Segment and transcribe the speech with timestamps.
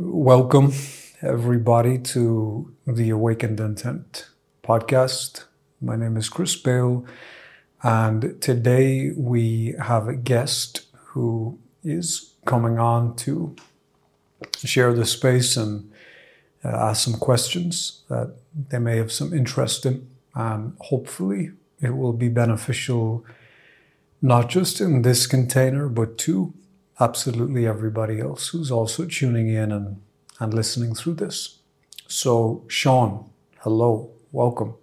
[0.00, 0.74] Welcome,
[1.22, 4.28] everybody, to the Awakened Intent
[4.62, 5.46] podcast.
[5.80, 7.04] My name is Chris Bale,
[7.82, 13.56] and today we have a guest who is coming on to
[14.56, 15.90] share the space and
[16.64, 18.36] uh, ask some questions that
[18.68, 20.08] they may have some interest in.
[20.32, 23.26] And hopefully, it will be beneficial
[24.22, 26.54] not just in this container, but to
[27.00, 30.00] absolutely everybody else who's also tuning in and,
[30.40, 31.58] and listening through this.
[32.06, 34.74] So, Sean, hello, welcome.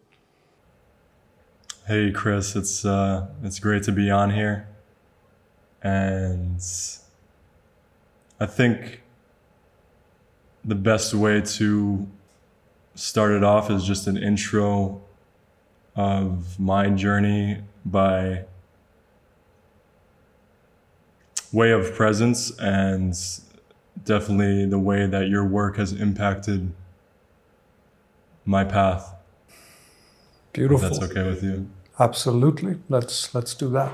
[1.87, 4.67] Hey, Chris, it's uh, it's great to be on here,
[5.83, 6.59] and
[8.39, 9.03] I think
[10.63, 12.07] the best way to
[12.95, 14.99] start it off is just an intro
[15.95, 18.45] of my journey by
[21.51, 23.15] way of presence and
[24.03, 26.71] definitely the way that your work has impacted
[28.45, 29.13] my path.
[30.53, 30.87] Beautiful.
[30.87, 31.69] If that's okay with you.
[31.99, 32.77] Absolutely.
[32.89, 33.91] Let's let's do that.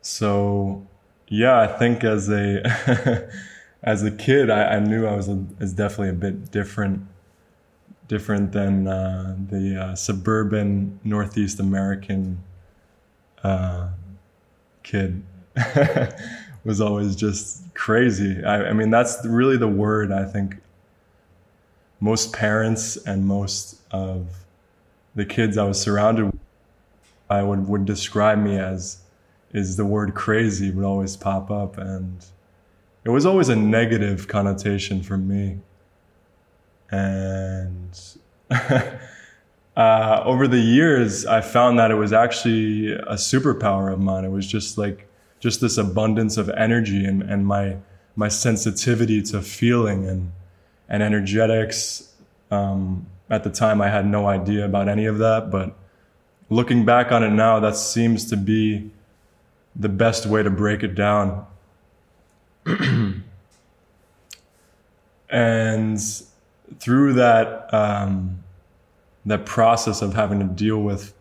[0.00, 0.86] So,
[1.28, 3.28] yeah, I think as a
[3.82, 7.06] as a kid, I, I knew I was a, is definitely a bit different
[8.08, 12.42] different than uh, the uh, suburban Northeast American
[13.42, 13.88] uh,
[14.82, 15.22] kid
[16.64, 18.42] was always just crazy.
[18.44, 20.56] I, I, mean, that's really the word I think
[22.00, 24.28] most parents and most of
[25.14, 26.38] the kids I was surrounded with,
[27.28, 28.98] I would, would describe me as
[29.52, 31.78] is the word crazy would always pop up.
[31.78, 32.24] And
[33.04, 35.58] it was always a negative connotation for me.
[36.90, 37.98] And
[39.76, 44.24] uh, over the years, I found that it was actually a superpower of mine.
[44.24, 45.08] It was just like
[45.40, 47.76] just this abundance of energy and, and my
[48.14, 50.32] my sensitivity to feeling and
[50.88, 52.12] and energetics.
[52.50, 55.74] Um, at the time, I had no idea about any of that, but
[56.50, 58.90] looking back on it now, that seems to be
[59.74, 61.46] the best way to break it down.
[65.30, 65.98] and
[66.78, 68.41] through that um,
[69.26, 71.14] that process of having to deal with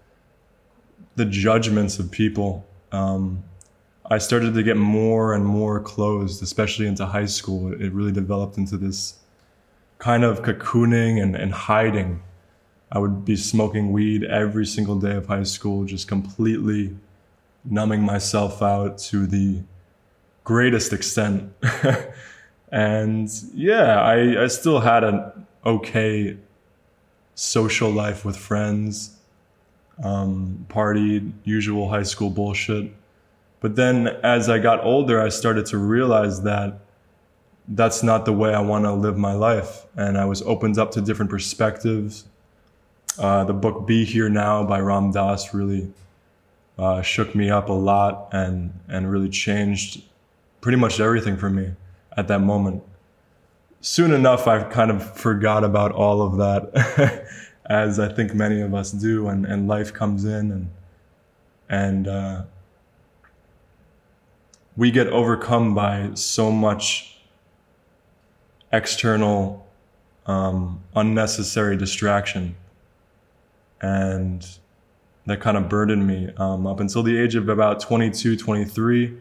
[1.16, 3.44] the judgments of people, um,
[4.10, 7.72] I started to get more and more closed, especially into high school.
[7.72, 9.20] It really developed into this
[10.00, 12.22] kind of cocooning and, and hiding.
[12.92, 16.98] I would be smoking weed every single day of high school, just completely
[17.64, 19.62] numbing myself out to the
[20.44, 21.54] greatest extent.
[22.72, 26.38] and yeah, I, I still had an okay
[27.42, 29.18] social life with friends,
[30.04, 32.94] um, partied, usual high school bullshit.
[33.62, 36.82] But then as I got older, I started to realize that
[37.68, 39.86] that's not the way I want to live my life.
[39.96, 42.26] And I was opened up to different perspectives.
[43.18, 45.92] Uh, the book Be Here Now by Ram Dass really
[46.78, 50.04] uh, shook me up a lot and, and really changed
[50.62, 51.72] pretty much everything for me
[52.16, 52.84] at that moment
[53.82, 57.28] soon enough, I kind of forgot about all of that,
[57.66, 60.70] as I think many of us do, and, and life comes in and
[61.70, 62.44] and uh,
[64.76, 67.22] we get overcome by so much
[68.74, 69.66] external
[70.26, 72.56] um, unnecessary distraction
[73.82, 74.60] and
[75.26, 79.18] that kind of burdened me um, up until the age of about 22 23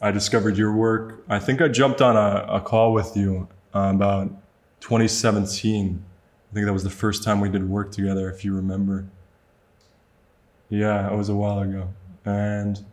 [0.00, 1.24] I discovered your work.
[1.28, 4.28] I think I jumped on a, a call with you uh, about
[4.80, 6.04] 2017.
[6.50, 9.06] I think that was the first time we did work together, if you remember.
[10.68, 11.88] Yeah, it was a while ago.
[12.24, 12.84] And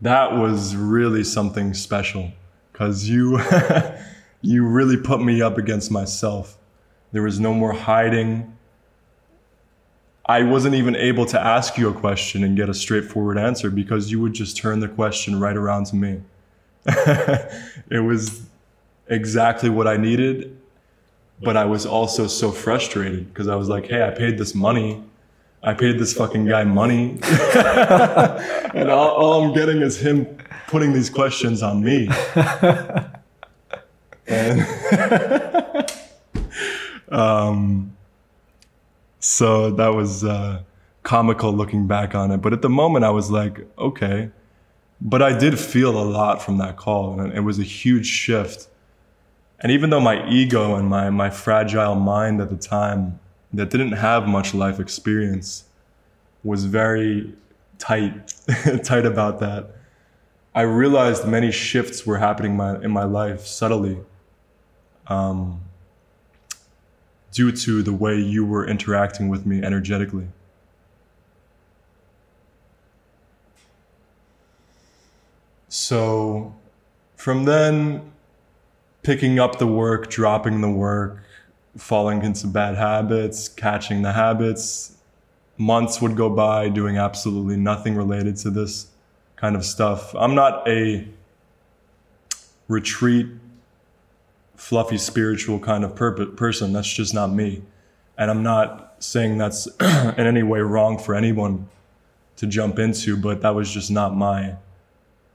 [0.00, 2.32] that was really something special
[2.72, 3.40] because you,
[4.42, 6.58] you really put me up against myself.
[7.12, 8.56] There was no more hiding.
[10.30, 14.12] I wasn't even able to ask you a question and get a straightforward answer because
[14.12, 16.20] you would just turn the question right around to me.
[16.86, 18.42] it was
[19.08, 20.56] exactly what I needed,
[21.42, 25.02] but I was also so frustrated because I was like, hey, I paid this money.
[25.64, 27.18] I paid this fucking guy money.
[27.24, 30.26] and all, all, I'm getting is him
[30.68, 32.08] putting these questions on me.
[34.28, 34.60] and
[37.08, 37.96] um,
[39.20, 40.62] so that was uh,
[41.02, 42.38] comical looking back on it.
[42.38, 44.30] But at the moment, I was like, okay.
[45.00, 48.68] But I did feel a lot from that call, and it was a huge shift.
[49.60, 53.20] And even though my ego and my, my fragile mind at the time,
[53.52, 55.64] that didn't have much life experience,
[56.42, 57.34] was very
[57.78, 58.32] tight,
[58.84, 59.70] tight about that.
[60.54, 63.98] I realized many shifts were happening my, in my life subtly
[65.06, 65.60] um,
[67.32, 70.26] due to the way you were interacting with me energetically.
[75.68, 76.54] So
[77.16, 78.10] from then,
[79.02, 81.22] picking up the work, dropping the work,
[81.76, 84.96] falling into bad habits, catching the habits,
[85.56, 88.88] months would go by doing absolutely nothing related to this
[89.36, 90.14] kind of stuff.
[90.16, 91.06] I'm not a
[92.66, 93.26] retreat,
[94.60, 96.72] fluffy, spiritual kind of per- person.
[96.72, 97.62] That's just not me.
[98.18, 101.66] And I'm not saying that's in any way wrong for anyone
[102.36, 104.56] to jump into, but that was just not my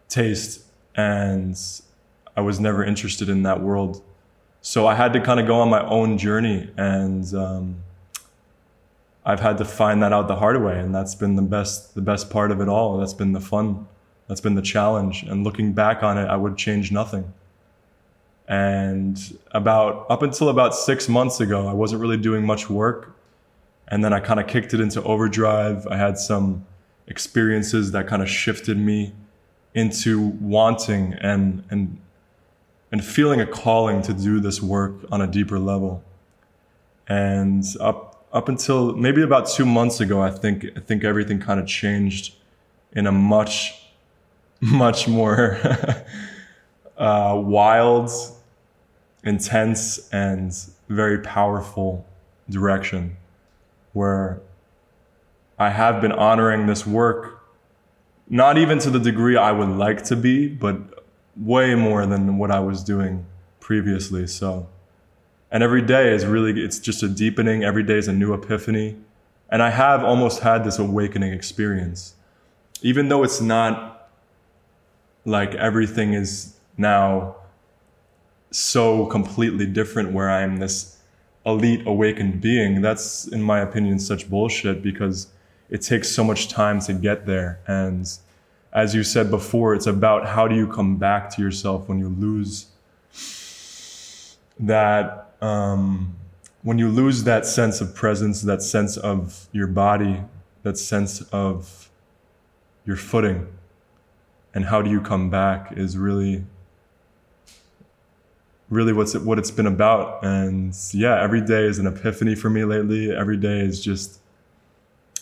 [0.07, 0.61] taste.
[0.95, 1.59] And
[2.37, 4.03] I was never interested in that world.
[4.61, 7.77] So I had to kind of go on my own journey and, um,
[9.27, 12.01] I've had to find that out the hard way, and that's been the best the
[12.01, 12.97] best part of it all.
[12.97, 13.87] That's been the fun.
[14.27, 15.23] That's been the challenge.
[15.23, 17.33] And looking back on it, I would change nothing.
[18.47, 19.17] And
[19.51, 23.15] about up until about six months ago, I wasn't really doing much work.
[23.87, 25.87] And then I kind of kicked it into overdrive.
[25.87, 26.65] I had some
[27.07, 29.13] experiences that kind of shifted me
[29.73, 31.99] into wanting and and
[32.91, 36.03] and feeling a calling to do this work on a deeper level.
[37.07, 41.59] And up up until maybe about two months ago, I think I think everything kind
[41.59, 42.35] of changed
[42.93, 43.81] in a much
[44.61, 45.59] much more
[46.97, 48.09] uh, wild,
[49.25, 50.55] intense, and
[50.87, 52.05] very powerful
[52.49, 53.17] direction
[53.93, 54.41] where
[55.57, 57.41] I have been honoring this work,
[58.29, 61.05] not even to the degree I would like to be, but
[61.35, 63.25] way more than what I was doing
[63.59, 64.27] previously.
[64.27, 64.67] So,
[65.51, 67.63] and every day is really, it's just a deepening.
[67.63, 68.97] Every day is a new epiphany.
[69.49, 72.15] And I have almost had this awakening experience.
[72.81, 74.09] Even though it's not
[75.23, 77.35] like everything is now
[78.55, 80.97] so completely different where I'm this
[81.45, 82.81] elite awakened being.
[82.81, 85.27] That's, in my opinion, such bullshit because
[85.69, 87.59] it takes so much time to get there.
[87.67, 88.09] And
[88.73, 92.09] as you said before, it's about how do you come back to yourself when you
[92.09, 92.67] lose
[94.59, 96.15] that, um,
[96.63, 100.21] when you lose that sense of presence, that sense of your body,
[100.63, 101.89] that sense of
[102.85, 103.47] your footing
[104.55, 106.45] and how do you come back is really
[108.69, 110.23] really what's it, what it's been about.
[110.23, 113.15] And yeah every day is an epiphany for me lately.
[113.15, 114.19] Every day is just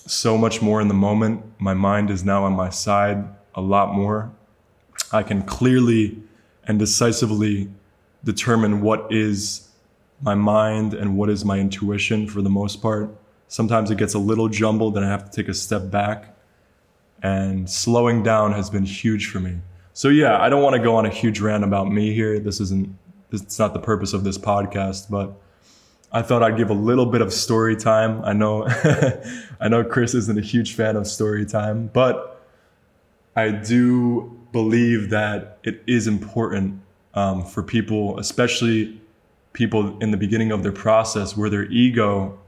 [0.05, 1.43] so much more in the moment.
[1.59, 3.23] My mind is now on my side
[3.55, 4.31] a lot more.
[5.11, 6.17] I can clearly
[6.65, 7.69] and decisively
[8.23, 9.69] determine what is
[10.21, 13.09] my mind and what is my intuition for the most part.
[13.47, 16.35] Sometimes it gets a little jumbled and i have to take a step back.
[17.21, 19.59] And slowing down has been huge for me.
[19.93, 22.39] So yeah, I don't want to go on a huge rant about me here.
[22.39, 22.93] This isn't
[23.33, 25.33] it's not the purpose of this podcast, but
[26.11, 28.23] I thought I'd give a little bit of story time.
[28.23, 28.67] I know
[29.59, 32.41] I know Chris isn't a huge fan of story time, but
[33.35, 36.79] I do believe that it is important
[37.15, 39.01] um, for people, especially
[39.53, 42.39] people in the beginning of their process where their ego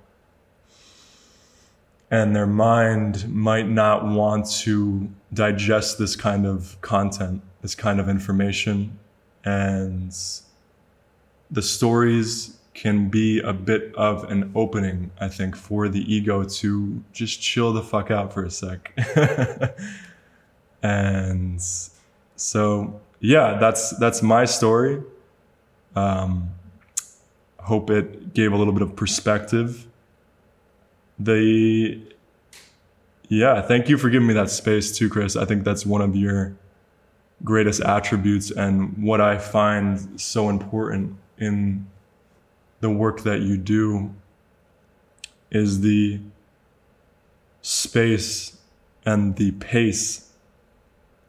[2.11, 8.07] and their mind might not want to digest this kind of content, this kind of
[8.07, 8.97] information.
[9.43, 10.15] And
[11.55, 17.03] the stories can be a bit of an opening, I think, for the ego to
[17.13, 18.91] just chill the fuck out for a sec.
[20.83, 21.61] and
[22.35, 25.01] so, yeah, that's that's my story.
[25.95, 26.49] Um,
[27.59, 29.87] hope it gave a little bit of perspective
[31.17, 31.99] the
[33.29, 36.15] yeah thank you for giving me that space too chris i think that's one of
[36.15, 36.55] your
[37.43, 41.85] greatest attributes and what i find so important in
[42.79, 44.13] the work that you do
[45.51, 46.19] is the
[47.61, 48.57] space
[49.05, 50.31] and the pace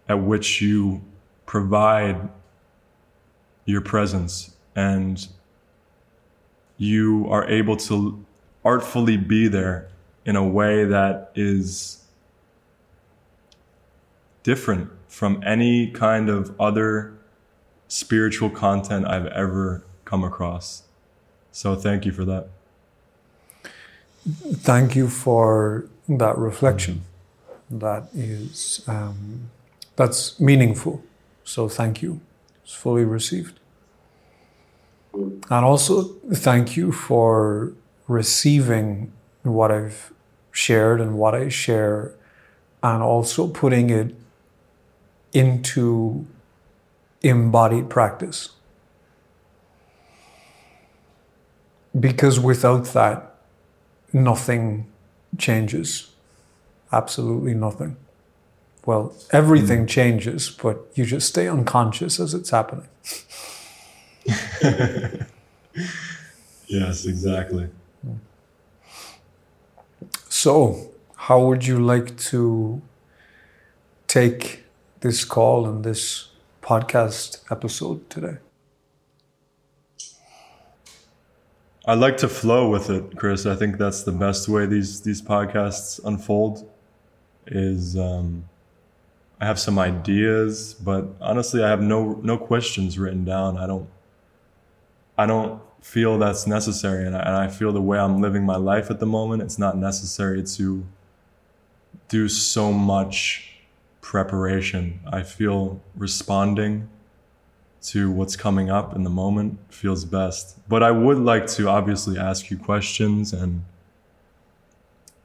[0.08, 1.02] at which you
[1.44, 2.28] provide
[3.64, 4.54] your presence.
[4.74, 5.26] And
[6.76, 8.24] you are able to
[8.64, 9.88] artfully be there
[10.24, 12.04] in a way that is
[14.42, 17.10] different from any kind of other
[17.88, 20.82] spiritual content I've ever come across.
[21.52, 22.48] So thank you for that.
[24.68, 27.00] Thank you for that reflection.
[27.70, 29.48] That is um,
[29.96, 31.02] that's meaningful.
[31.44, 32.20] So thank you.
[32.62, 33.58] It's fully received.
[35.14, 37.72] And also thank you for
[38.06, 39.12] receiving
[39.44, 40.12] what I've
[40.52, 42.12] shared and what I share,
[42.82, 44.14] and also putting it
[45.36, 46.26] into
[47.20, 48.48] embodied practice.
[51.98, 53.34] Because without that,
[54.14, 54.86] nothing
[55.36, 56.10] changes.
[56.90, 57.96] Absolutely nothing.
[58.86, 59.88] Well, everything mm.
[59.88, 62.88] changes, but you just stay unconscious as it's happening.
[66.66, 67.68] yes, exactly.
[70.30, 72.80] So, how would you like to
[74.06, 74.65] take
[75.00, 76.28] this call and this
[76.62, 78.38] podcast episode today?
[81.86, 83.46] I like to flow with it, Chris.
[83.46, 86.68] I think that's the best way these these podcasts unfold.
[87.46, 88.48] Is um,
[89.40, 93.56] I have some ideas, but honestly, I have no no questions written down.
[93.56, 93.88] I don't
[95.16, 98.56] I don't feel that's necessary, and I, and I feel the way I'm living my
[98.56, 100.84] life at the moment, it's not necessary to
[102.08, 103.55] do so much
[104.06, 105.00] preparation.
[105.04, 106.88] I feel responding
[107.82, 110.56] to what's coming up in the moment feels best.
[110.68, 113.64] But I would like to obviously ask you questions and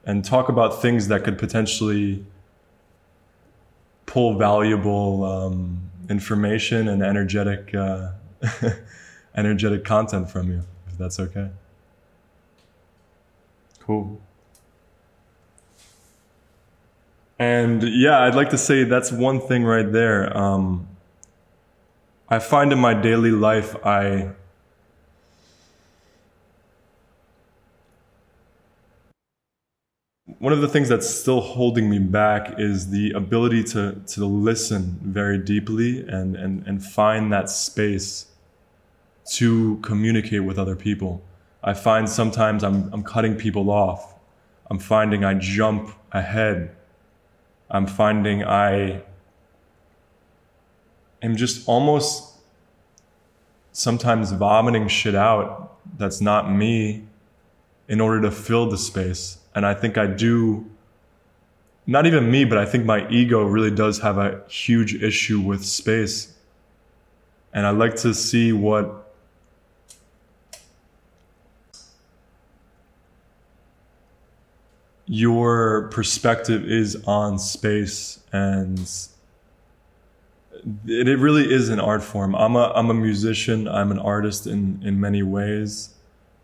[0.03, 2.25] and talk about things that could potentially
[4.07, 8.09] pull valuable um, information and energetic uh,
[9.35, 11.51] energetic content from you, if that's okay.
[13.79, 14.19] Cool.
[17.41, 20.37] And yeah, I'd like to say that's one thing right there.
[20.37, 20.87] Um,
[22.29, 24.33] I find in my daily life, I
[30.37, 34.99] one of the things that's still holding me back is the ability to to listen
[35.01, 38.27] very deeply and and and find that space
[39.31, 41.23] to communicate with other people.
[41.63, 44.13] I find sometimes I'm I'm cutting people off.
[44.69, 46.75] I'm finding I jump ahead.
[47.71, 49.01] I'm finding I
[51.21, 52.35] am just almost
[53.71, 57.03] sometimes vomiting shit out that's not me
[57.87, 59.37] in order to fill the space.
[59.55, 60.65] And I think I do,
[61.87, 65.63] not even me, but I think my ego really does have a huge issue with
[65.63, 66.33] space.
[67.53, 69.00] And I like to see what
[75.11, 78.79] your perspective is on space and
[80.87, 82.33] it, really is an art form.
[82.33, 83.67] I'm a I'm a musician.
[83.67, 85.95] I'm an artist in in many ways.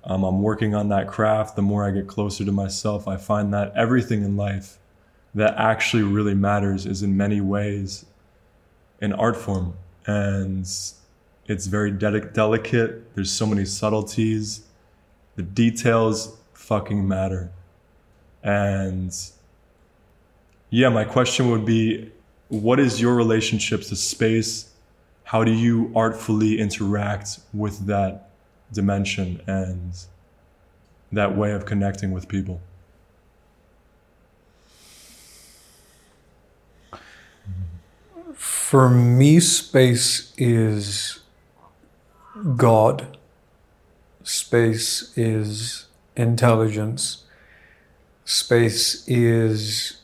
[0.03, 1.55] Um, I'm working on that craft.
[1.55, 4.79] The more I get closer to myself, I find that everything in life
[5.33, 8.05] that actually really matters is in many ways
[9.00, 9.75] an art form,
[10.07, 10.63] and
[11.45, 13.15] it's very de- delicate.
[13.15, 14.65] There's so many subtleties.
[15.38, 17.50] The details fucking matter,
[18.47, 19.13] and
[20.69, 22.09] yeah, my question would be
[22.47, 24.69] what is your relationship to space?
[25.25, 28.29] How do you artfully interact with that
[28.71, 29.93] dimension and
[31.11, 32.61] that way of connecting with people?
[38.33, 41.19] For me, space is
[42.55, 43.17] God.
[44.23, 47.25] Space is intelligence.
[48.27, 50.01] Space is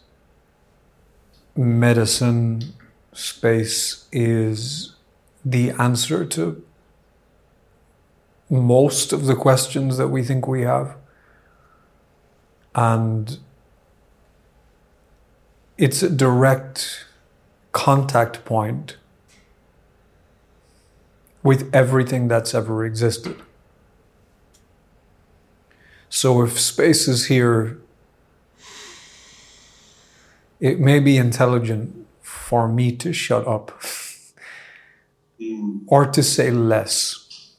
[1.57, 2.73] medicine
[3.11, 4.95] space is
[5.43, 6.63] the answer to
[8.49, 10.95] most of the questions that we think we have.
[12.73, 13.39] And
[15.77, 17.05] it's a direct
[17.73, 18.95] contact point
[21.43, 23.41] with everything that's ever existed.
[26.07, 27.82] So if space is here
[30.63, 33.83] it may be intelligent for me to shut up
[35.87, 37.53] or to say less.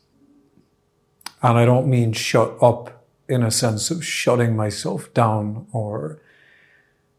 [1.43, 6.19] And I don't mean shut up in a sense of shutting myself down or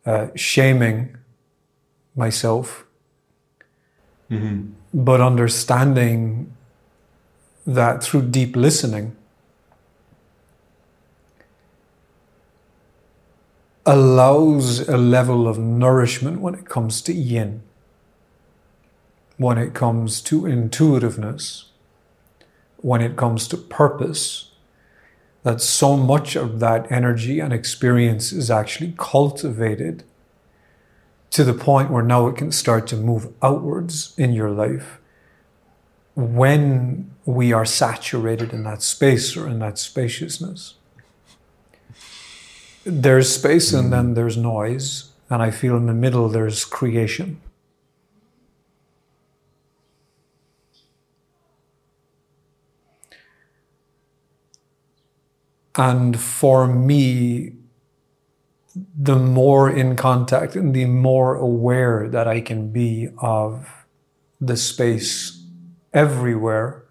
[0.07, 1.17] uh, shaming
[2.15, 2.87] myself,
[4.31, 4.71] mm-hmm.
[4.91, 6.51] but understanding
[7.67, 9.15] that through deep listening,
[13.85, 17.61] allows a level of nourishment when it comes to yin,
[19.37, 21.65] when it comes to intuitiveness,
[22.77, 24.51] when it comes to purpose,
[25.43, 30.03] that so much of that energy and experience is actually cultivated
[31.29, 34.99] to the point where now it can start to move outwards in your life
[36.15, 40.75] when we are saturated in that space or in that spaciousness
[42.87, 47.41] there's space and then there's noise, and I feel in the middle there's creation.
[55.75, 57.53] And for me,
[58.75, 63.85] the more in contact and the more aware that I can be of
[64.39, 65.43] the space
[65.91, 66.83] everywhere,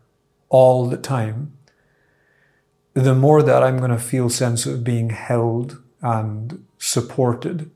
[0.48, 1.56] all the time,
[2.94, 7.70] the more that I'm going to feel sense of being held and supported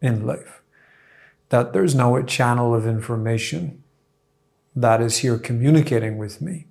[0.00, 0.62] in life.
[1.50, 3.84] That there's now a channel of information
[4.74, 6.66] that is here communicating with me.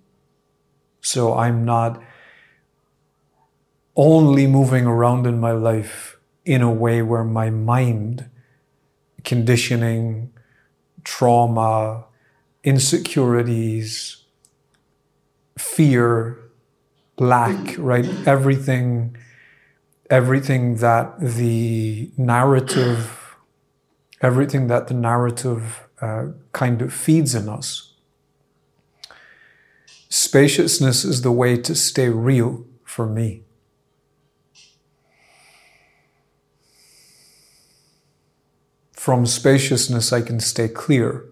[1.01, 2.01] So I'm not
[3.95, 8.29] only moving around in my life in a way where my mind,
[9.23, 10.33] conditioning,
[11.03, 12.05] trauma,
[12.63, 14.23] insecurities,
[15.57, 16.39] fear,
[17.17, 18.05] lack, right?
[18.27, 19.15] Everything,
[20.09, 23.35] everything that the narrative,
[24.21, 27.93] everything that the narrative uh, kind of feeds in us.
[30.09, 33.43] Spaciousness is the way to stay real for me.
[38.93, 41.25] From spaciousness, I can stay clear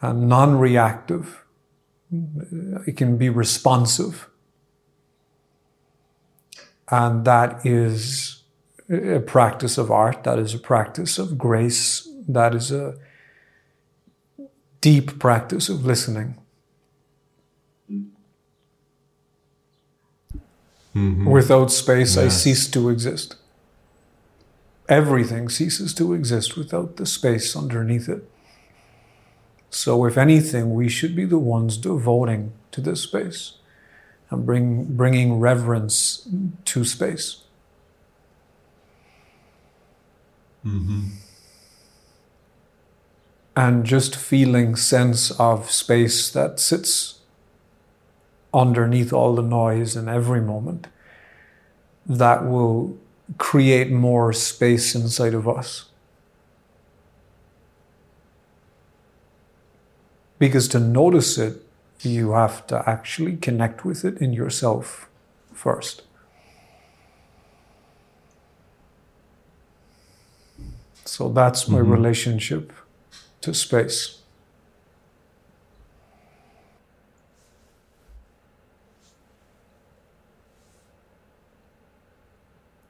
[0.00, 1.44] and non reactive.
[2.12, 4.27] I can be responsive.
[6.90, 8.42] And that is
[8.90, 12.94] a practice of art, that is a practice of grace, that is a
[14.80, 16.36] deep practice of listening.
[20.94, 21.26] Mm-hmm.
[21.26, 22.24] Without space, yes.
[22.24, 23.36] I cease to exist
[24.88, 28.28] everything ceases to exist without the space underneath it.
[29.70, 33.58] So, if anything, we should be the ones devoting to this space
[34.30, 36.28] and bring, bringing reverence
[36.66, 37.42] to space.
[40.64, 41.08] Mm-hmm.
[43.56, 47.20] And just feeling sense of space that sits
[48.54, 50.86] underneath all the noise in every moment
[52.06, 52.96] that will
[53.36, 55.86] create more space inside of us.
[60.38, 61.62] Because to notice it,
[62.02, 65.08] you have to actually connect with it in yourself
[65.52, 66.02] first.
[71.04, 71.90] So that's my mm-hmm.
[71.90, 72.72] relationship
[73.40, 74.20] to space.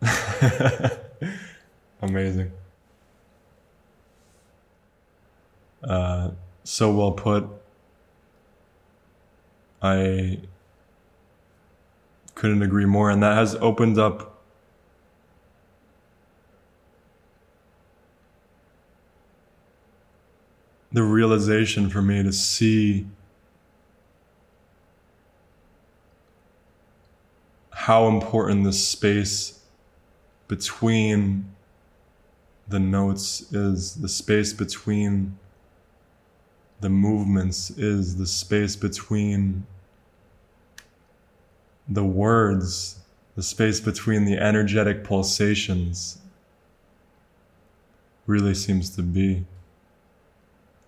[2.03, 2.53] Amazing.
[5.83, 6.31] Uh,
[6.65, 7.58] so well put.
[9.83, 10.41] I
[12.35, 13.11] couldn't agree more.
[13.11, 14.39] And that has opened up
[20.93, 23.07] the realization for me to see
[27.73, 29.61] how important this space
[30.47, 31.55] between
[32.69, 35.39] the notes is the space between
[36.81, 39.67] the movements is the space between
[41.89, 42.99] the words,
[43.35, 46.19] the space between the energetic pulsations
[48.27, 49.45] really seems to be.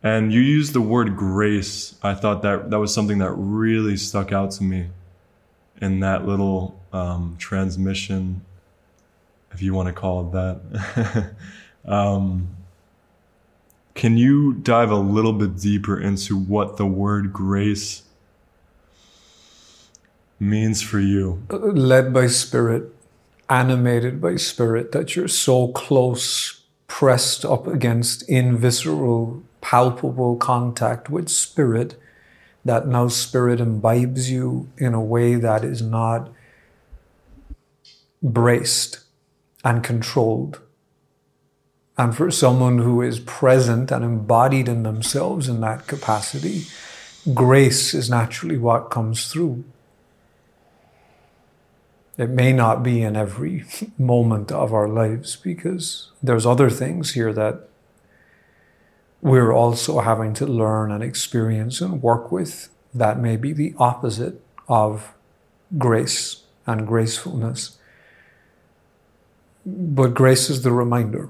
[0.03, 1.95] And you used the word grace.
[2.03, 4.89] I thought that that was something that really stuck out to me
[5.81, 8.43] in that little um, transmission
[9.53, 11.35] if you want to call it that.
[11.85, 12.49] um,
[13.95, 18.03] can you dive a little bit deeper into what the word grace
[20.39, 21.43] means for you?
[21.51, 22.95] Led by spirit,
[23.49, 31.29] animated by spirit, that you're so close, pressed up against in visceral, palpable contact with
[31.29, 32.01] spirit,
[32.65, 36.31] that now spirit imbibes you in a way that is not
[38.23, 39.01] braced
[39.65, 40.61] and controlled.
[42.01, 46.65] And for someone who is present and embodied in themselves in that capacity,
[47.35, 49.65] grace is naturally what comes through.
[52.17, 53.67] It may not be in every
[53.99, 57.69] moment of our lives because there's other things here that
[59.21, 64.41] we're also having to learn and experience and work with that may be the opposite
[64.71, 65.13] of
[65.77, 67.77] grace and gracefulness.
[69.67, 71.29] But grace is the reminder.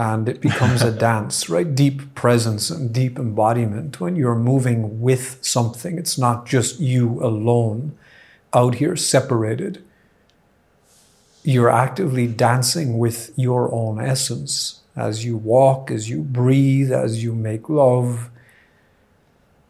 [0.00, 1.74] And it becomes a dance, right?
[1.74, 5.98] Deep presence and deep embodiment when you're moving with something.
[5.98, 7.98] It's not just you alone
[8.54, 9.84] out here separated.
[11.42, 17.34] You're actively dancing with your own essence as you walk, as you breathe, as you
[17.34, 18.30] make love,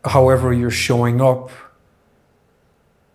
[0.05, 1.51] however you're showing up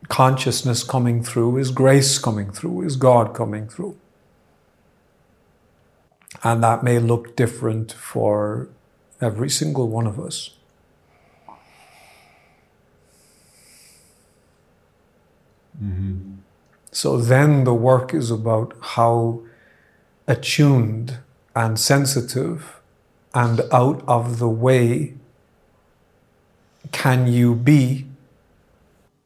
[0.10, 3.97] consciousness coming through, is grace coming through, is God coming through.
[6.45, 8.69] And that may look different for
[9.19, 10.51] every single one of us.
[15.84, 16.36] Mm-hmm.
[16.91, 19.41] So then the work is about how
[20.27, 21.17] attuned
[21.55, 22.79] and sensitive
[23.34, 25.15] and out of the way
[26.91, 28.05] can you be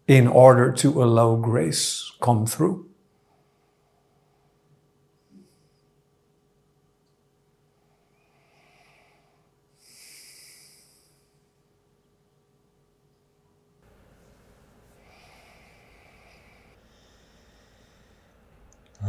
[0.07, 2.88] in order to allow grace come through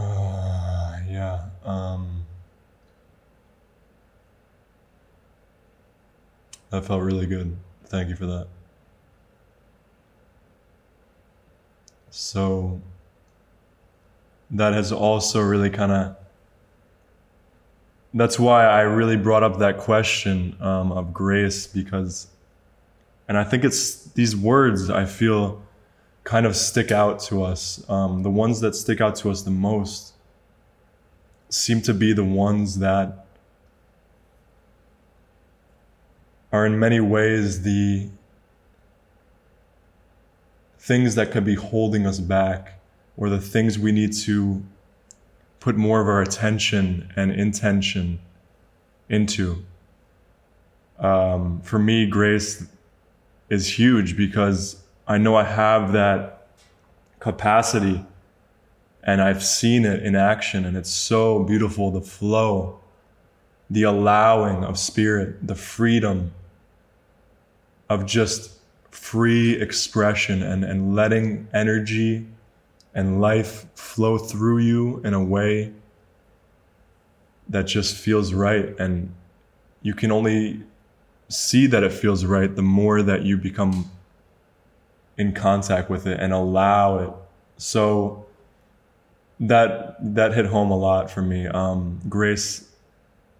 [0.01, 2.25] uh, yeah um,
[6.71, 7.57] that felt really good
[7.91, 8.47] Thank you for that.
[12.11, 12.81] So
[14.53, 16.17] that has also really kind of
[18.15, 22.29] that's why I really brought up that question um, of grace because,
[23.29, 25.63] and I think it's these words I feel
[26.31, 27.85] kind of stick out to us.
[27.90, 30.12] Um, the ones that stick out to us the most
[31.49, 33.27] seem to be the ones that
[36.53, 38.09] are in many ways the
[40.79, 42.75] things that could be holding us back
[43.16, 44.62] or the things we need to
[45.59, 48.21] put more of our attention and intention
[49.09, 49.64] into.
[51.01, 52.64] Um, for me, grace
[53.49, 56.46] is huge because I know I have that
[57.18, 58.07] capacity
[59.03, 62.79] and I've seen it in action and it's so beautiful the flow,
[63.68, 66.31] the allowing of spirit, the freedom
[67.88, 68.53] of just
[68.92, 72.25] free expression and, and letting energy
[72.94, 75.73] and life flow through you in a way
[77.49, 78.79] that just feels right.
[78.79, 79.12] And
[79.83, 80.62] you can only
[81.29, 83.90] see that it feels right the more that you become
[85.20, 87.11] in contact with it and allow it.
[87.59, 88.24] So
[89.38, 91.46] that that hit home a lot for me.
[91.46, 92.68] Um, grace,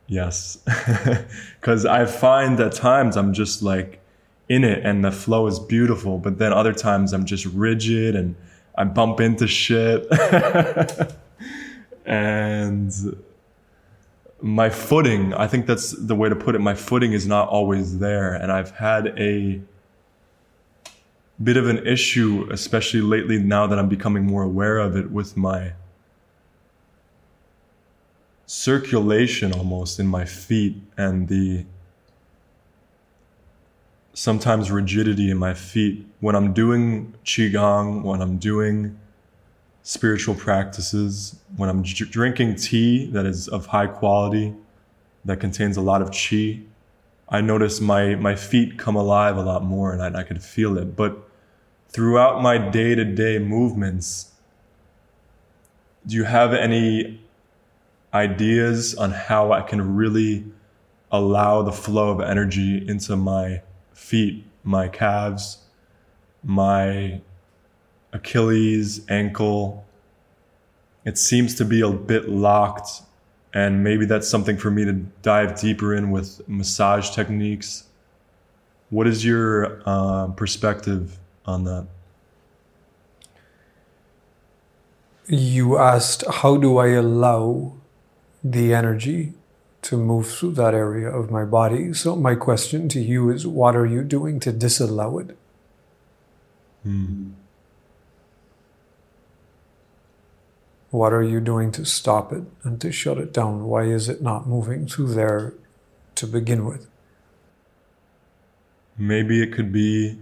[0.06, 0.58] yes,
[1.60, 4.00] because I find at times I'm just like
[4.48, 6.18] in it and the flow is beautiful.
[6.18, 8.34] But then other times I'm just rigid and
[8.76, 10.06] I bump into shit.
[12.04, 12.92] and
[14.42, 16.60] my footing, I think that's the way to put it.
[16.60, 18.34] My footing is not always there.
[18.34, 19.60] And I've had a
[21.42, 25.37] bit of an issue, especially lately now that I'm becoming more aware of it with
[25.37, 25.72] my
[28.46, 31.64] circulation almost in my feet and the
[34.12, 38.98] sometimes rigidity in my feet when I'm doing qigong, when I'm doing
[39.83, 44.55] spiritual practices, when I'm drinking tea that is of high quality,
[45.24, 46.64] that contains a lot of qi.
[47.29, 50.76] I notice my my feet come alive a lot more, and I, I could feel
[50.76, 50.96] it.
[50.96, 51.29] But
[51.90, 54.33] throughout my day to day movements,
[56.07, 57.20] do you have any
[58.14, 60.44] ideas on how I can really
[61.12, 65.59] allow the flow of energy into my feet, my calves,
[66.42, 67.20] my
[68.12, 69.85] Achilles, ankle.
[71.05, 73.03] It seems to be a bit locked,
[73.55, 77.85] and maybe that's something for me to dive deeper in with massage techniques.
[78.90, 81.87] What is your uh, perspective on that?
[85.26, 87.74] You asked, How do I allow
[88.42, 89.35] the energy
[89.83, 91.92] to move through that area of my body.
[91.94, 95.37] So, my question to you is what are you doing to disallow it?
[96.83, 97.31] Hmm.
[100.90, 103.64] What are you doing to stop it and to shut it down?
[103.64, 105.55] Why is it not moving through there
[106.16, 106.88] to begin with?
[108.98, 110.18] Maybe it could be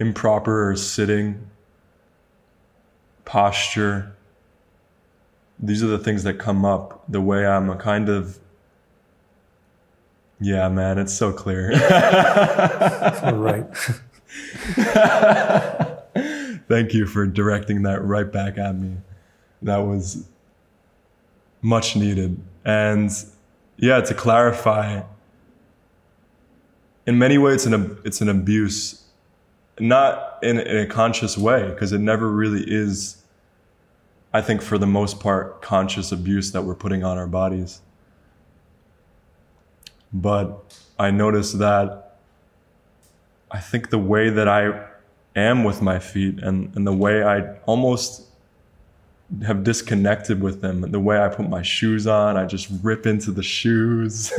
[0.00, 1.48] improper or sitting
[3.24, 4.14] posture
[5.60, 8.38] these are the things that come up the way I'm a kind of
[10.40, 11.70] yeah, man, it's so clear.
[11.72, 13.66] right.
[16.68, 18.98] Thank you for directing that right back at me.
[19.62, 20.28] That was
[21.60, 22.40] much needed.
[22.64, 23.10] And
[23.78, 25.02] yeah, to clarify,
[27.06, 29.02] in many ways, it's an, it's an abuse,
[29.80, 33.18] not in, in a conscious way, because it never really is
[34.32, 37.80] I think for the most part, conscious abuse that we're putting on our bodies.
[40.12, 42.18] But I notice that
[43.50, 44.86] I think the way that I
[45.34, 48.26] am with my feet and, and the way I almost
[49.46, 50.90] have disconnected with them.
[50.90, 54.32] The way I put my shoes on, I just rip into the shoes.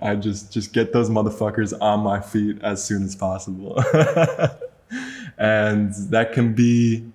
[0.00, 3.82] I just just get those motherfuckers on my feet as soon as possible.
[5.38, 7.10] and that can be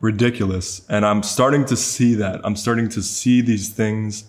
[0.00, 0.82] ridiculous.
[0.88, 2.40] And I'm starting to see that.
[2.44, 4.24] I'm starting to see these things.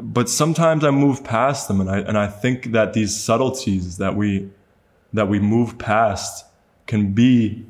[0.00, 4.14] But sometimes I move past them and I and I think that these subtleties that
[4.16, 4.50] we
[5.12, 6.44] that we move past
[6.86, 7.64] can be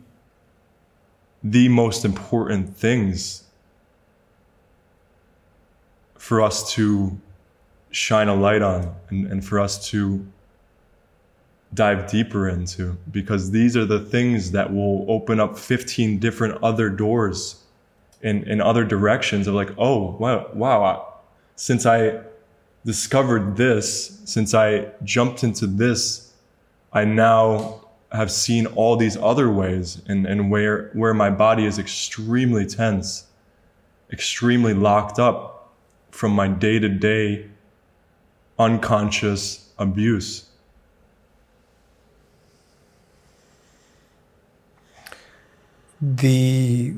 [1.42, 3.44] the most important things
[6.16, 7.18] for us to
[7.94, 10.26] shine a light on and, and for us to
[11.74, 16.90] dive deeper into because these are the things that will open up 15 different other
[16.90, 17.62] doors
[18.22, 21.14] in, in other directions of like, oh, wow, wow,
[21.57, 22.20] since I
[22.85, 26.33] discovered this, since I jumped into this,
[26.92, 31.78] I now have seen all these other ways and, and where, where my body is
[31.78, 33.26] extremely tense,
[34.12, 35.72] extremely locked up
[36.11, 37.50] from my day to day
[38.58, 40.48] unconscious abuse.
[46.00, 46.94] The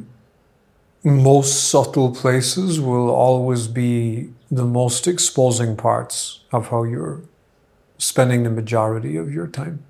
[1.05, 7.23] most subtle places will always be the most exposing parts of how you're
[7.99, 9.85] spending the majority of your time.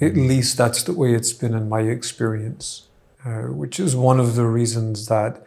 [0.00, 2.88] At least that's the way it's been in my experience,
[3.24, 5.44] uh, which is one of the reasons that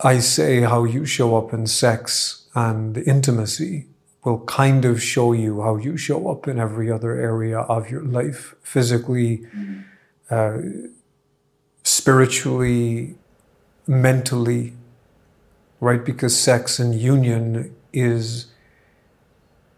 [0.00, 3.86] I say how you show up in sex and intimacy
[4.24, 8.02] will kind of show you how you show up in every other area of your
[8.02, 9.80] life physically, mm-hmm.
[10.30, 10.58] uh,
[11.82, 13.16] spiritually,
[13.86, 14.74] mentally,
[15.80, 16.04] right?
[16.04, 18.46] Because sex and union is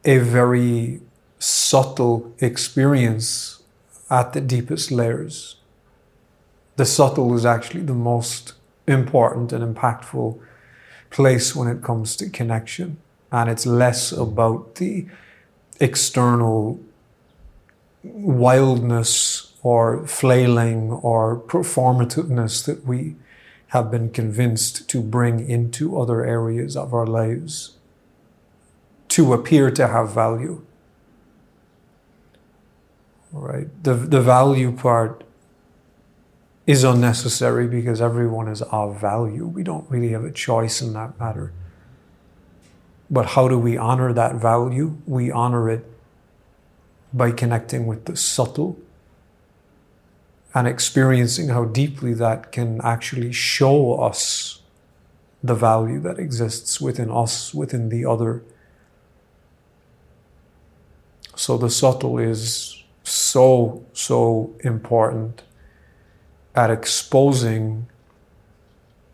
[0.04, 1.00] a very
[1.38, 3.62] subtle experience
[4.10, 5.56] at the deepest layers.
[6.76, 8.54] The subtle is actually the most
[8.86, 10.40] important and impactful
[11.10, 12.98] place when it comes to connection.
[13.32, 15.06] And it's less about the
[15.78, 16.80] external
[18.02, 23.16] wildness or flailing or performativeness that we
[23.68, 27.76] have been convinced to bring into other areas of our lives
[29.08, 30.64] to appear to have value.
[33.32, 33.68] Right?
[33.84, 35.22] The, the value part
[36.70, 39.44] is unnecessary because everyone is of value.
[39.44, 41.52] We don't really have a choice in that matter.
[43.10, 44.96] But how do we honor that value?
[45.04, 45.84] We honor it
[47.12, 48.78] by connecting with the subtle
[50.54, 54.62] and experiencing how deeply that can actually show us
[55.42, 58.44] the value that exists within us, within the other.
[61.34, 65.42] So the subtle is so, so important
[66.54, 67.86] at exposing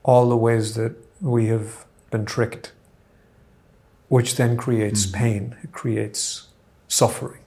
[0.03, 2.72] all the ways that we have been tricked,
[4.09, 5.18] which then creates mm-hmm.
[5.18, 6.49] pain, it creates
[6.88, 7.40] suffering.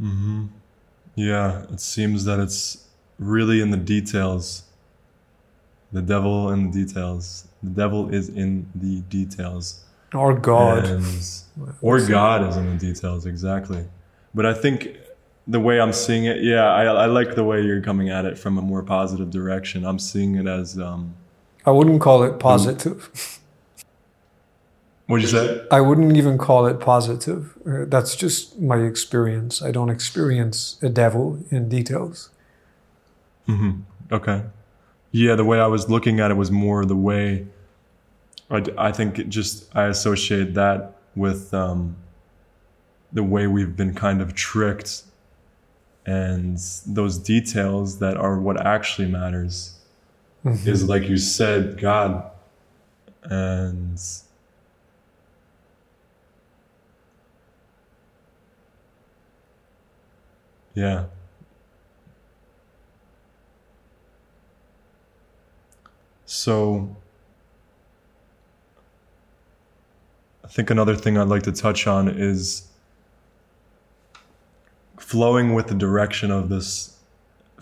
[0.00, 0.46] Mm-hmm.
[1.16, 2.86] Yeah, it seems that it's
[3.18, 4.62] really in the details.
[5.90, 7.47] The devil in the details.
[7.62, 9.84] The devil is in the details.
[10.14, 10.84] Or God.
[10.84, 11.04] And,
[11.82, 13.84] or God is in the details, exactly.
[14.34, 14.96] But I think
[15.46, 18.38] the way I'm seeing it, yeah, I, I like the way you're coming at it
[18.38, 19.84] from a more positive direction.
[19.84, 20.78] I'm seeing it as.
[20.78, 21.14] Um,
[21.66, 23.40] I wouldn't call it positive.
[25.06, 25.66] What'd you say?
[25.70, 27.56] I wouldn't even call it positive.
[27.66, 29.62] Uh, that's just my experience.
[29.62, 32.28] I don't experience a devil in details.
[33.48, 33.80] Mm-hmm.
[34.12, 34.42] Okay.
[35.10, 37.46] Yeah, the way I was looking at it was more the way
[38.50, 41.96] I, I think it just I associate that with um,
[43.12, 45.02] the way we've been kind of tricked
[46.06, 49.78] and those details that are what actually matters
[50.44, 50.68] mm-hmm.
[50.68, 52.30] is like you said God
[53.24, 54.00] and
[60.74, 61.04] yeah
[66.28, 66.94] So
[70.44, 72.68] I think another thing I'd like to touch on is
[74.98, 76.98] flowing with the direction of this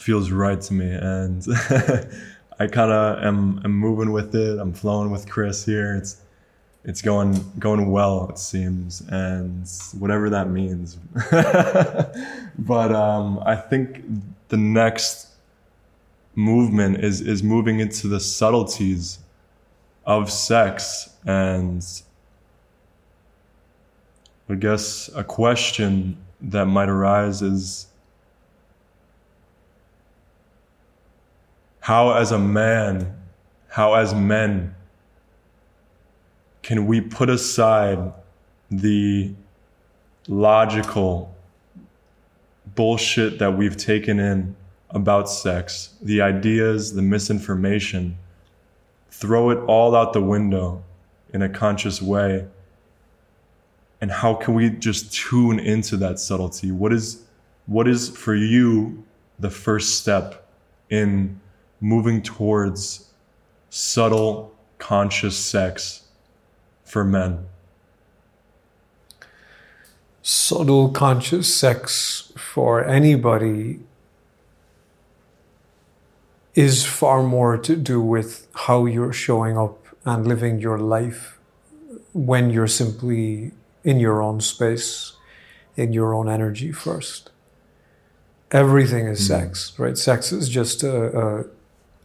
[0.00, 1.46] feels right to me and
[2.58, 4.58] I kind of am, am moving with it.
[4.58, 5.94] I'm flowing with Chris here.
[5.94, 6.20] It's
[6.84, 10.94] it's going going well it seems and whatever that means
[12.58, 14.04] but um, i think
[14.50, 15.35] the next
[16.36, 19.18] movement is is moving into the subtleties
[20.04, 21.84] of sex and
[24.48, 27.86] I guess a question that might arise is
[31.80, 33.16] how as a man
[33.68, 34.74] how as men
[36.62, 38.12] can we put aside
[38.70, 39.32] the
[40.28, 41.34] logical
[42.74, 44.54] bullshit that we've taken in
[44.90, 48.16] about sex, the ideas, the misinformation,
[49.10, 50.82] throw it all out the window
[51.32, 52.46] in a conscious way.
[54.00, 56.70] And how can we just tune into that subtlety?
[56.70, 57.22] What is
[57.66, 59.04] what is for you
[59.38, 60.48] the first step
[60.88, 61.40] in
[61.80, 63.10] moving towards
[63.70, 66.02] subtle conscious sex
[66.84, 67.46] for men?
[70.22, 73.80] Subtle conscious sex for anybody
[76.56, 81.38] is far more to do with how you're showing up and living your life
[82.14, 83.52] when you're simply
[83.84, 85.12] in your own space,
[85.76, 87.30] in your own energy first.
[88.50, 89.26] Everything is mm.
[89.26, 89.98] sex, right?
[89.98, 91.44] Sex is just a,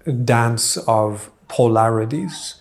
[0.05, 2.55] a dance of polarities.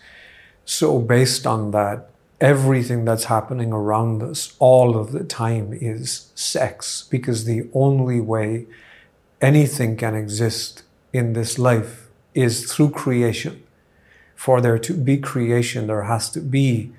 [0.65, 7.07] So, based on that, everything that's happening around us all of the time is sex
[7.11, 8.67] because the only way
[9.41, 13.63] anything can exist in this life is through creation.
[14.35, 16.93] For there to be creation, there has to be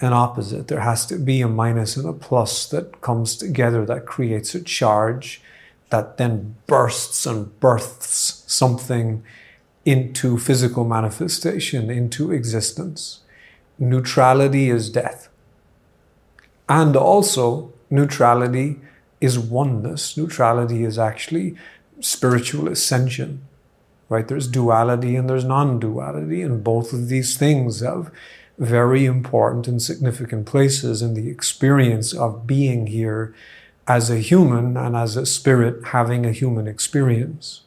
[0.00, 0.68] an opposite.
[0.68, 4.62] There has to be a minus and a plus that comes together that creates a
[4.62, 5.40] charge
[5.90, 9.22] that then bursts and births something
[9.84, 13.20] into physical manifestation, into existence.
[13.78, 15.28] Neutrality is death.
[16.68, 18.80] And also, neutrality
[19.20, 20.16] is oneness.
[20.16, 21.56] Neutrality is actually
[22.02, 23.46] spiritual ascension,
[24.08, 24.26] right?
[24.26, 28.10] There's duality and there's non duality, and both of these things have
[28.58, 33.34] very important and significant places in the experience of being here
[33.88, 37.62] as a human and as a spirit having a human experience.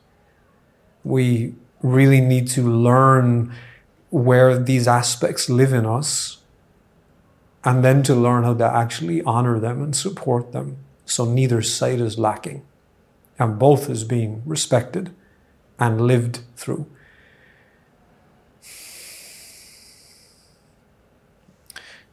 [1.03, 3.53] We really need to learn
[4.09, 6.37] where these aspects live in us
[7.63, 11.99] and then to learn how to actually honor them and support them so neither side
[11.99, 12.63] is lacking
[13.37, 15.13] and both is being respected
[15.79, 16.87] and lived through.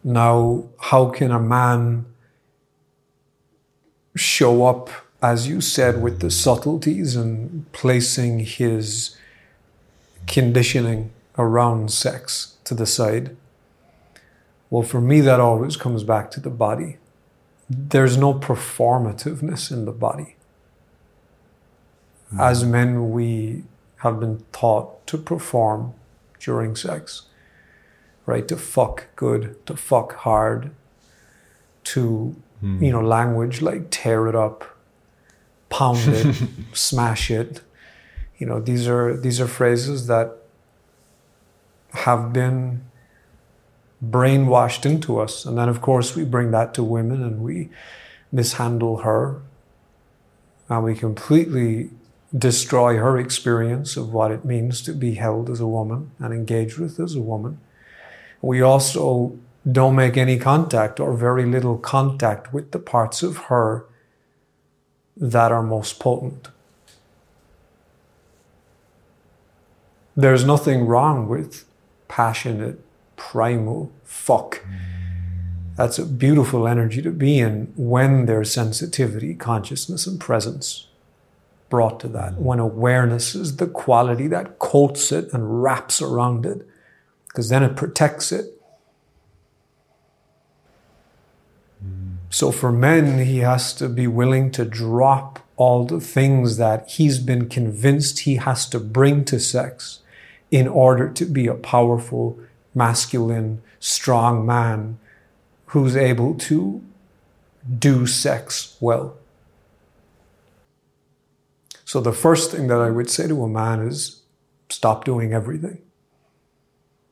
[0.04, 2.06] Now, how can a man
[4.14, 4.90] show up,
[5.22, 9.16] as you said, with the subtleties and placing his
[10.26, 13.36] conditioning around sex to the side.
[14.70, 16.98] Well, for me, that always comes back to the body.
[17.68, 20.36] There's no performativeness in the body.
[22.34, 22.40] Mm.
[22.40, 23.64] As men, we
[23.98, 25.94] have been taught to perform
[26.40, 27.22] during sex,
[28.26, 28.46] right?
[28.48, 30.70] To fuck good, to fuck hard,
[31.84, 32.82] to, mm.
[32.82, 34.76] you know, language like tear it up,
[35.68, 36.36] pound it,
[36.72, 37.60] smash it.
[38.38, 40.36] You know, these are these are phrases that
[41.90, 42.82] have been
[44.04, 45.44] brainwashed into us.
[45.44, 47.70] And then, of course, we bring that to women and we
[48.32, 49.40] mishandle her
[50.68, 51.90] and we completely
[52.36, 56.78] destroy her experience of what it means to be held as a woman and engaged
[56.78, 57.60] with as a woman.
[58.40, 59.38] We also
[59.70, 63.84] don't make any contact or very little contact with the parts of her
[65.16, 66.48] that are most potent.
[70.16, 71.64] There's nothing wrong with
[72.08, 72.80] passionate,
[73.16, 74.64] primal fuck.
[75.76, 80.88] That's a beautiful energy to be in when there's sensitivity, consciousness, and presence
[81.72, 82.34] brought to that.
[82.34, 86.68] When awareness is the quality that coats it and wraps around it,
[87.28, 88.44] because then it protects it.
[92.28, 97.18] So for men, he has to be willing to drop all the things that he's
[97.18, 100.00] been convinced he has to bring to sex
[100.50, 102.38] in order to be a powerful,
[102.74, 104.98] masculine, strong man
[105.72, 106.82] who's able to
[107.78, 109.16] do sex well.
[111.92, 114.22] So, the first thing that I would say to a man is
[114.70, 115.82] stop doing everything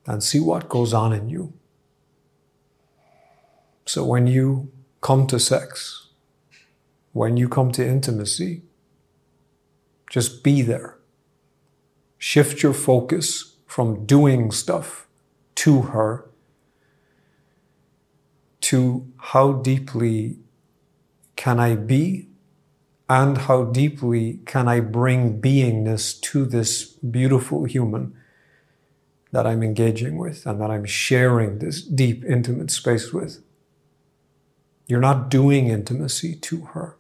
[0.07, 1.53] and see what goes on in you.
[3.85, 4.73] So, when you
[5.03, 6.09] come to sex,
[7.13, 8.63] when you come to intimacy,
[10.09, 10.97] just be there
[12.17, 15.07] shift your focus from doing stuff
[15.57, 16.31] to her
[18.63, 20.39] to how deeply
[21.37, 22.30] can I be
[23.11, 28.15] and how deeply can I bring beingness to this beautiful human
[29.33, 33.43] that I'm engaging with and that I'm sharing this deep, intimate space with.
[34.87, 36.97] You're not doing intimacy to her.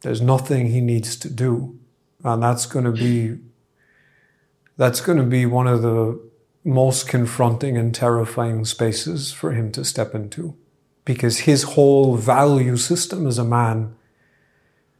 [0.00, 1.78] There's nothing he needs to do.
[2.24, 3.40] And that's going to be
[4.78, 6.18] that's going to be one of the
[6.64, 10.56] most confronting and terrifying spaces for him to step into
[11.04, 13.94] because his whole value system as a man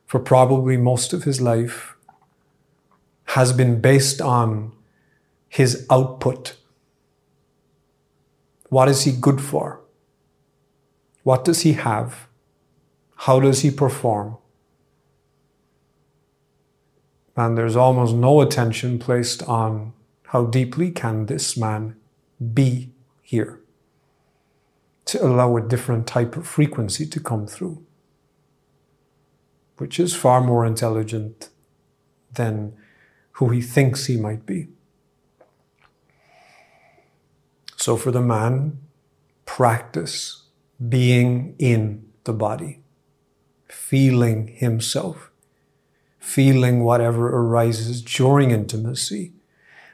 [0.07, 1.95] for probably most of his life
[3.25, 4.73] has been based on
[5.49, 6.57] his output.
[8.69, 9.81] What is he good for?
[11.23, 12.29] What does he have?
[13.17, 14.37] How does he perform?
[17.37, 19.93] And there's almost no attention placed on
[20.29, 21.97] how deeply can this man
[22.53, 22.91] be
[23.23, 23.61] here
[25.07, 27.85] to allow a different type of frequency to come through,
[29.79, 31.49] which is far more intelligent
[32.33, 32.75] than
[33.33, 34.69] who he thinks he might be.
[37.77, 38.79] So for the man,
[39.45, 40.45] practice
[40.89, 42.81] being in the body,
[43.69, 45.31] feeling himself,
[46.19, 49.33] feeling whatever arises during intimacy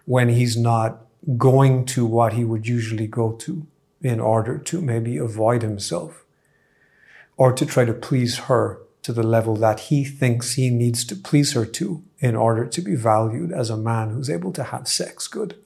[0.04, 1.04] when he's not
[1.36, 3.66] going to what he would usually go to
[4.02, 6.24] in order to maybe avoid himself
[7.36, 11.16] or to try to please her to the level that he thinks he needs to
[11.16, 14.86] please her to in order to be valued as a man who's able to have
[14.86, 15.56] sex good.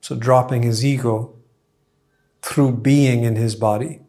[0.00, 1.34] So, dropping his ego
[2.42, 4.00] through being in his body,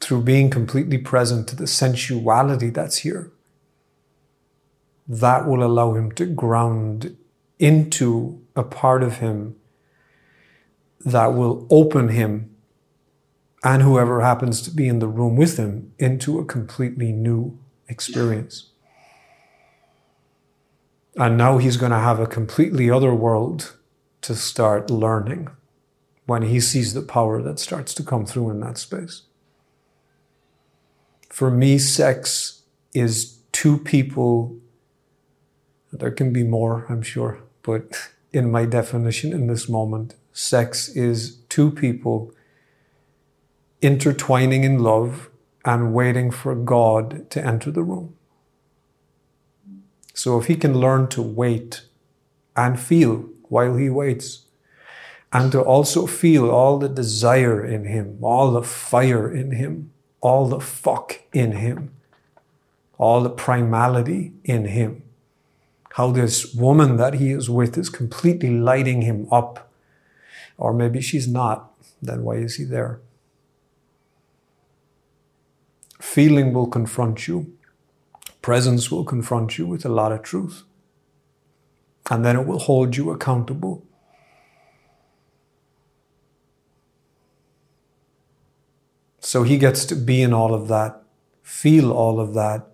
[0.00, 3.30] through being completely present to the sensuality that's here,
[5.06, 7.16] that will allow him to ground
[7.58, 9.56] into a part of him
[11.04, 12.53] that will open him
[13.64, 17.58] and whoever happens to be in the room with him into a completely new
[17.88, 18.68] experience.
[21.16, 23.74] And now he's going to have a completely other world
[24.20, 25.48] to start learning
[26.26, 29.22] when he sees the power that starts to come through in that space.
[31.30, 32.62] For me, sex
[32.92, 34.56] is two people.
[35.90, 41.36] There can be more, I'm sure, but in my definition in this moment, sex is
[41.48, 42.32] two people
[43.80, 45.30] intertwining in love
[45.64, 48.14] and waiting for God to enter the room.
[50.12, 51.82] So if he can learn to wait
[52.56, 54.42] and feel while he waits.
[55.32, 60.48] And to also feel all the desire in him, all the fire in him, all
[60.48, 61.90] the fuck in him,
[62.98, 65.02] all the primality in him.
[65.94, 69.70] How this woman that he is with is completely lighting him up.
[70.56, 71.72] Or maybe she's not.
[72.00, 73.00] Then why is he there?
[76.04, 77.56] Feeling will confront you.
[78.40, 80.62] Presence will confront you with a lot of truth
[82.10, 83.84] and then it will hold you accountable.
[89.18, 91.02] So he gets to be in all of that,
[91.42, 92.68] feel all of that,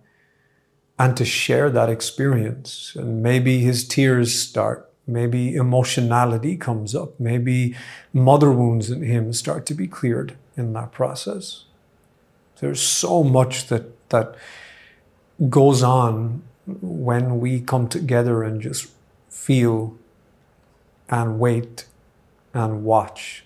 [0.98, 2.94] and to share that experience.
[2.96, 4.92] And maybe his tears start.
[5.06, 7.18] Maybe emotionality comes up.
[7.18, 7.74] Maybe
[8.12, 11.64] mother wounds in him start to be cleared in that process.
[12.60, 14.36] There's so much that, that
[15.48, 18.90] goes on when we come together and just
[19.30, 19.96] feel
[21.08, 21.86] and wait
[22.52, 23.44] and watch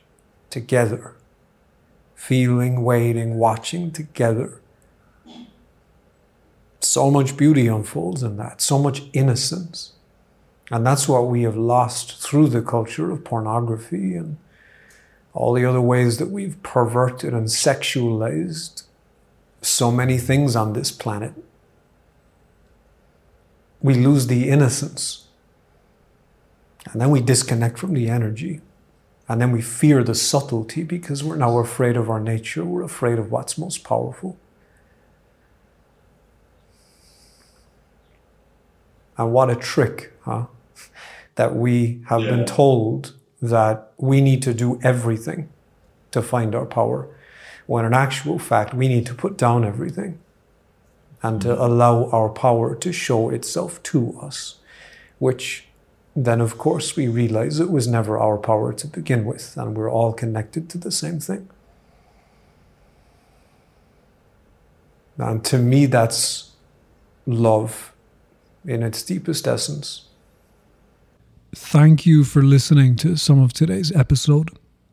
[0.51, 1.15] together.
[2.17, 4.61] Feeling, waiting, watching together.
[6.81, 9.93] So much beauty unfolds in that, so much innocence.
[10.71, 14.39] And that's what we have lost through the culture of pornography and
[15.33, 18.85] all the other ways that we've perverted and sexualized
[19.65, 21.33] so many things on this planet.
[23.81, 25.25] We lose the innocence
[26.93, 28.61] and then we disconnect from the energy.
[29.29, 32.65] And then we fear the subtlety because we're now afraid of our nature.
[32.65, 34.37] We're afraid of what's most powerful.
[39.17, 40.47] And what a trick, huh?
[41.37, 42.31] That we have yeah.
[42.31, 45.49] been told that we need to do everything
[46.13, 47.09] to find our power,
[47.67, 50.19] when in actual fact, we need to put down everything
[51.23, 51.63] and to mm-hmm.
[51.63, 54.57] allow our power to show itself to us,
[55.19, 55.67] which
[56.15, 59.91] then of course we realize it was never our power to begin with, and we're
[59.91, 61.49] all connected to the same thing.
[65.17, 66.51] And to me, that's
[67.27, 67.93] love
[68.65, 70.09] in its deepest essence.
[71.55, 74.51] Thank you for listening to some of today's episode.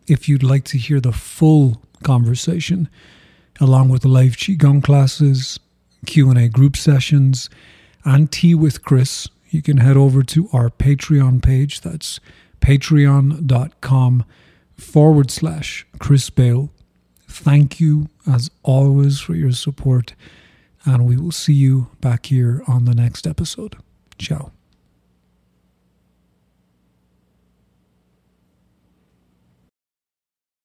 [0.08, 2.90] If you'd like to hear the full conversation,
[3.60, 5.60] along with live qigong classes,
[6.06, 7.50] Q&A group sessions,
[8.04, 9.28] and tea with Chris.
[9.50, 11.82] You can head over to our Patreon page.
[11.82, 12.20] That's
[12.62, 14.26] patreon.com
[14.76, 16.72] forward slash Chris Bale.
[17.28, 20.16] Thank you, as always, for your support,
[20.86, 23.78] and we will see you back here on the next episode.
[24.18, 24.52] Ciao.